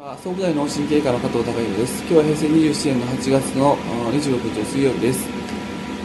[0.00, 2.00] 総武大脳神経科の加藤孝弘です。
[2.04, 3.76] 今日は平成27年の8月のあ
[4.10, 5.28] 26日水曜日です。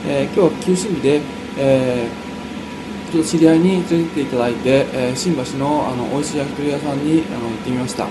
[0.05, 1.21] えー今日は休診日で、
[1.57, 8.05] えーちょっと知り合いに連れてっていただいて、えー新橋のあの美味しい焼き鳥屋さんにあの行ってみました。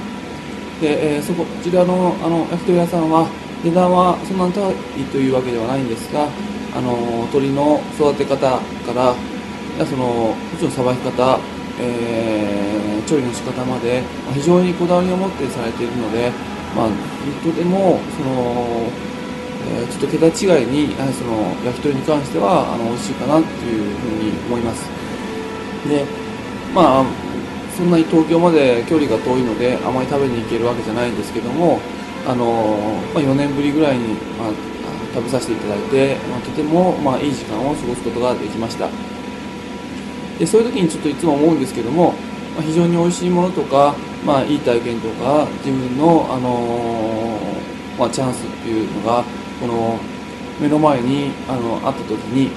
[0.80, 3.28] で、えーそこ、こちらのあの焼き鳥屋さんは
[3.62, 4.74] 値段はそんなに高い
[5.12, 6.30] というわけではないんですが、
[6.74, 8.58] あの鳥の育て方か
[8.96, 9.14] ら、
[9.78, 11.38] やそのもちろんさばき方、
[11.78, 12.73] えー
[13.04, 16.30] 調理の仕方まで非常にこだわりを持ってされているので、
[16.74, 16.88] まあ、
[17.44, 18.88] とてもその、
[19.68, 24.84] えーちょっと桁違いにその焼き鳥に関してはあの美味しいかなっていうふうに思います。
[25.88, 26.04] で
[26.74, 27.04] まあ
[27.76, 31.80] そんなに東京まで距離が遠いのであまり食べに行けるわけじゃないんですけども
[32.26, 34.52] あの、まあ、4年ぶりぐらいに、まあ、
[35.14, 38.88] 食べさせていただいて、まあ、とても、まあ、いい時間を過ごすことができました。
[40.38, 42.14] でそういう時にちょっといつも思うんですけども、
[42.54, 49.24] まあ、非常に美味しいものとか、まあ、いい体験とか自分の、あのーまあ、チャンスっていうのが
[49.60, 49.98] この
[50.60, 52.50] 目の前にあのあった時に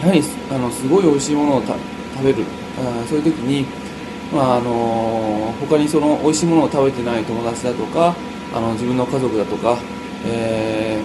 [0.00, 1.78] やはりあのすごい美味しいものを食
[2.24, 2.44] べる。
[2.78, 3.66] あそういう時に、
[4.32, 8.14] まああのー他にその美味しいものを食べてない友達だとか
[8.52, 9.78] あの自分の家族だとか、
[10.26, 11.00] え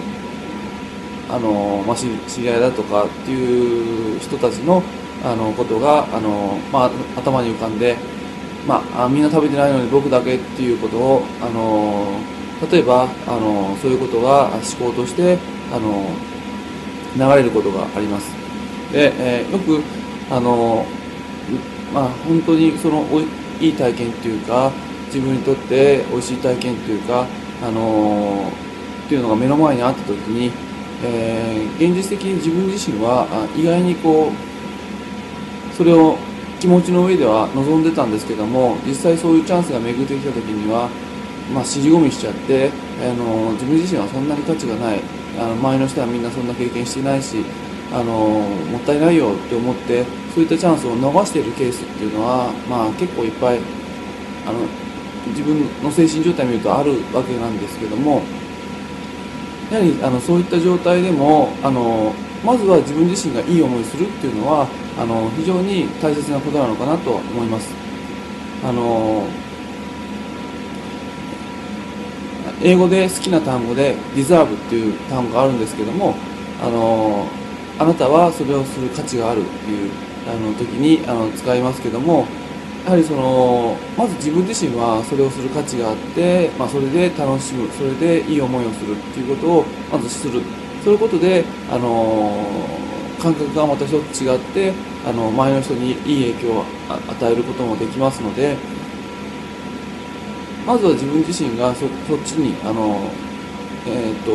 [1.28, 2.06] ーあのまあ、知
[2.42, 4.82] り合いだとかっていう人たちの
[5.24, 7.96] あのことがあの、まあ、頭に浮かんで、
[8.66, 12.18] まあ、みんな食べてないのに僕だけっていうことをあの
[12.70, 15.38] 例えばあのそういうことが思考として
[15.72, 16.04] あの
[17.16, 18.30] 流れることがあります。
[18.92, 19.82] で、えーよく
[20.30, 20.84] あの、
[21.92, 23.20] まあ、本当にそのお
[23.60, 24.70] いい体験っていうか
[25.06, 27.26] 自分にとって美味しい体験っていうか
[27.62, 28.50] あの
[29.06, 30.52] っていうのが目の前にあった時に、
[31.04, 33.26] えー現実的に自分自身は
[33.56, 34.49] 意外にこう
[35.80, 36.18] それを
[36.60, 40.90] 気持ちの上では望んでたんですけども実際そういうチャンスが巡ってきた時には、
[41.54, 42.68] まあ、尻込みしちゃって
[43.00, 45.00] あの自分自身はそんなに価値がない。
[45.38, 47.46] あの周りの人はみんなそんな経験してないし
[47.92, 50.04] あのもったいないよって思って
[50.34, 53.60] そういったチャンスを逃しているケースっていうのは、まあ、結構いっぱい
[54.44, 54.60] あの
[55.28, 58.20] 自分の精神状態を見るとあるわけなんですけども
[59.72, 62.12] やはりあのそういった状態でもあの
[62.44, 67.72] まずは自分自身がいい思いするっていうのはあの非常に大切なことなのかなと思います。
[68.64, 69.26] あの
[72.62, 76.14] 英語で好きな単語で deserve っていう単語があるんですけども
[76.62, 77.26] あの
[77.78, 79.90] あなたはそれをする価値があるっていう
[80.28, 82.26] あの時にあの使いますけども
[82.84, 90.42] やはりそのまず自分自身はそれをする価値があって、まあ、それで楽しむそれでいい思いをするっていうことをまずする
[90.84, 92.44] そういうことであの
[93.20, 94.72] 感覚がまた一つ違って
[95.06, 98.56] あの周りの人にいい影響を与えることもできますので
[100.66, 103.10] まずは自分自身がそそっちにあの、
[103.86, 104.32] えーと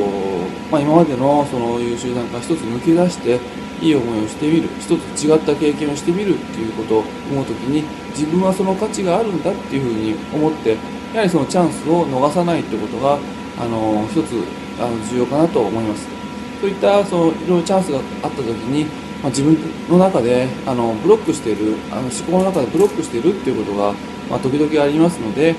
[0.72, 3.40] まあ、今までのそういう集団か一つ抜け出して
[3.82, 10.78] いい思いをしてみる一つ違った経験をしてみるっていうことを思うときに自分はその価値があるんだっていうふうに思って
[11.14, 13.20] やはりそのチャンスを逃さないってことが
[13.58, 14.36] あの一つ
[14.80, 16.25] あの重要かなと思います。
[16.62, 18.86] そういったそのいろいろチャンスがあったときに、
[19.22, 19.58] まあ、自分
[19.90, 23.94] の中であのブロックしているあの思考の中でブロックしているっていうことが、
[24.30, 25.54] まあ、時々ありますので、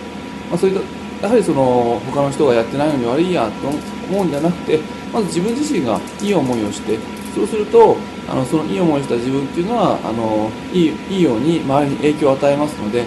[0.50, 4.80] まあ、そういったやはりその他の人がやってないのに悪いやと思うんじゃなくて
[5.12, 6.98] まず自分自身がいい思いをして
[7.34, 7.96] そうすると
[8.28, 13.04] あのそのいい思いをした自分っていうのはあのいいいいように周りに影響を与えますので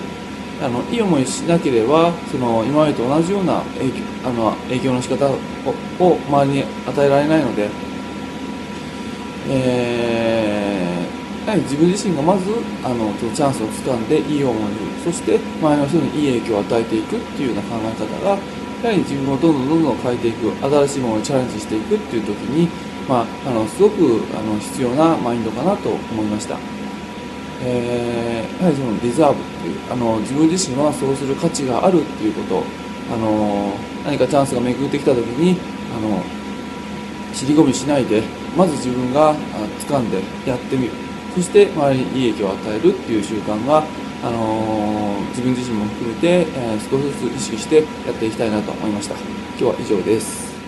[0.62, 5.38] あのいい思いしなければその今までと同じような影響あの影響の仕方を
[6.00, 7.70] を周りに与えられないので、
[9.50, 10.80] えー
[11.50, 12.52] やはり自分自身がまず
[12.84, 22.70] あのチャンスをつかんでいい思いをそして周りの人にいい影響を与えていくっていうような考え方がやはり自分をどんどんどんどん変えていく新しいものにチャレンジしていくっていう時に、
[23.10, 26.79] まあ、あのすごくあの必要なマインドかなと思いました。
[27.62, 32.64] えーやはりそのリザーブっていうあの自分自身はそうする価値があるっていうこと
[33.14, 33.74] あの
[34.04, 35.58] 何かチャンスが巡ってきた時に
[35.96, 36.22] あの
[37.34, 38.22] 尻込みしないで
[38.58, 39.36] まず自分があ
[39.88, 40.92] 掴んでやってみる。
[41.36, 43.84] そして周りにいい影響を与えるっていう習慣が、
[44.24, 49.16] あの自分自身も含めて、えー少しずつ意識してやっていきたいなと思いました。
[49.16, 50.59] 今日は以上です。